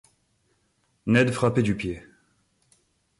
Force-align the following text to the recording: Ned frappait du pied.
Ned 1.05 1.29
frappait 1.31 1.61
du 1.61 1.75
pied. 1.75 2.01